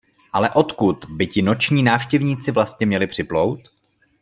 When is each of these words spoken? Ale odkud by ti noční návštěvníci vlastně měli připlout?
Ale 0.33 0.51
odkud 0.53 1.05
by 1.09 1.27
ti 1.27 1.41
noční 1.41 1.83
návštěvníci 1.83 2.51
vlastně 2.51 2.85
měli 2.85 3.07
připlout? 3.07 3.59